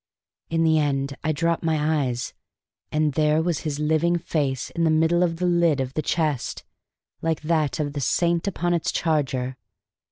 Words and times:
In 0.49 0.63
the 0.63 0.79
end 0.79 1.15
I 1.23 1.31
dropped 1.31 1.61
my 1.61 2.07
eyes, 2.07 2.33
and 2.91 3.13
there 3.13 3.39
was 3.39 3.59
his 3.59 3.77
living 3.79 4.17
face 4.17 4.71
in 4.71 4.83
the 4.83 4.89
middle 4.89 5.21
of 5.21 5.35
the 5.35 5.45
lid 5.45 5.79
of 5.79 5.93
the 5.93 6.01
chest, 6.01 6.63
like 7.21 7.41
that 7.43 7.79
of 7.79 7.93
the 7.93 8.01
saint 8.01 8.47
upon 8.47 8.73
its 8.73 8.91
charger. 8.91 9.57